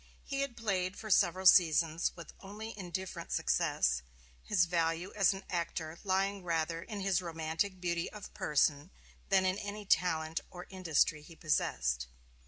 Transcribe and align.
He 0.23 0.39
had 0.41 0.57
played 0.57 0.97
for 0.97 1.11
several 1.11 1.45
seasons 1.45 2.11
with 2.15 2.33
only 2.39 2.75
indifferent 2.75 3.31
success, 3.31 4.01
his 4.41 4.65
value 4.65 5.13
as 5.15 5.31
an 5.31 5.43
actor 5.47 5.99
lying 6.03 6.41
rather 6.43 6.81
in 6.81 7.01
his 7.01 7.21
romantic 7.21 7.79
beauty 7.79 8.11
of 8.11 8.33
person 8.33 8.89
than 9.29 9.45
in 9.45 9.59
any 9.59 9.85
talent 9.85 10.39
or 10.49 10.65
industry 10.71 11.21
he 11.21 11.35
possessed. 11.35 12.07